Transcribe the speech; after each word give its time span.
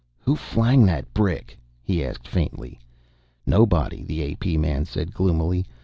"Who 0.21 0.35
flang 0.35 0.83
that 0.87 1.13
brick?" 1.13 1.59
he 1.83 2.03
asked 2.03 2.27
faintly. 2.27 2.79
"Nobody," 3.45 4.01
the 4.03 4.23
A.P. 4.23 4.57
man 4.57 4.83
said 4.83 5.13
gloomily. 5.13 5.63